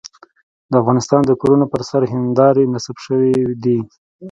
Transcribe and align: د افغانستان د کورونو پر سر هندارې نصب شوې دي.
د 0.71 0.73
افغانستان 0.81 1.21
د 1.25 1.31
کورونو 1.41 1.65
پر 1.71 1.81
سر 1.89 2.01
هندارې 2.13 2.71
نصب 2.73 2.97
شوې 3.05 3.31
دي. 3.63 3.79